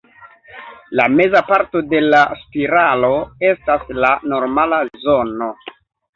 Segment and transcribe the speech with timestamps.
[0.99, 3.13] La meza parto de la spiralo
[3.51, 5.53] estas la normala zono.